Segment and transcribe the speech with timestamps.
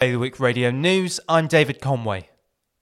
[0.00, 2.30] Bailiwick Radio News, I'm David Conway.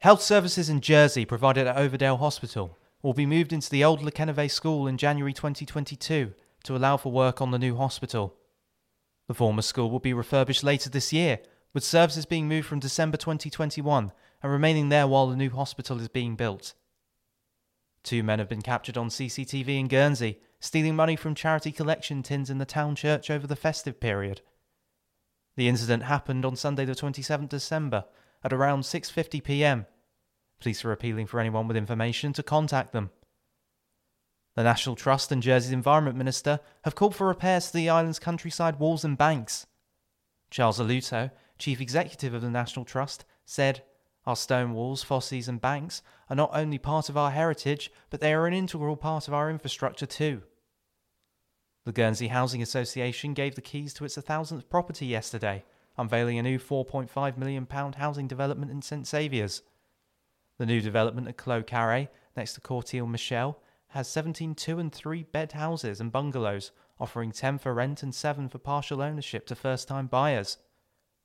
[0.02, 4.12] Health services in Jersey provided at Overdale Hospital will be moved into the old Les
[4.12, 8.36] Quennevais School in January 2022 to allow for work on the new hospital.
[9.26, 11.40] The former school will be refurbished later this year,
[11.74, 16.06] with services being moved from December 2021 and remaining there while the new hospital is
[16.06, 16.74] being built.
[18.04, 22.48] Two men have been captured on CCTV in Guernsey, stealing money from charity collection tins
[22.48, 24.40] in the town church over the festive period.
[25.58, 28.04] The incident happened on Sunday the 27th December
[28.44, 29.86] at around 6:50 p.m.
[30.60, 33.10] Police are appealing for anyone with information to contact them.
[34.54, 38.78] The National Trust and Jersey's Environment Minister have called for repairs to the island's countryside
[38.78, 39.66] walls and banks.
[40.48, 43.82] Charles Alluto, Chief Executive of the National Trust, said,
[44.26, 48.32] Our stone walls, fosses, and banks are not only part of our heritage, but they
[48.32, 50.44] are an integral part of our infrastructure too.
[51.88, 55.64] The Guernsey Housing Association gave the keys to its 1000th property yesterday,
[55.96, 57.66] unveiling a new £4.5 million
[57.96, 59.62] housing development in St Saviour's.
[60.58, 65.22] The new development at Clos Carre, next to Courtil Michel, has 17 two and three
[65.22, 69.88] bed houses and bungalows, offering 10 for rent and 7 for partial ownership to first
[69.88, 70.58] time buyers.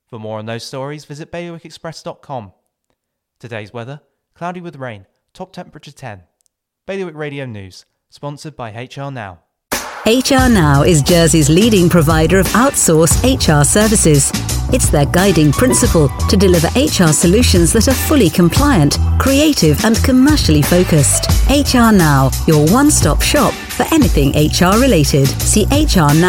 [0.08, 2.54] For more on those stories, visit bailiwickexpress.com.
[3.38, 4.00] Today's weather
[4.34, 6.24] cloudy with rain, top temperature 10.
[6.86, 9.43] Bailiwick Radio News, sponsored by HR Now.
[10.06, 14.32] HR Now is Jersey's leading provider of outsourced HR services.
[14.74, 20.62] It's their guiding principle to deliver HR solutions that are fully compliant, creative, and commercially
[20.62, 21.30] focused.
[21.50, 25.28] HR Now, your one stop shop for anything HR related.
[25.28, 26.24] See hrnow.je.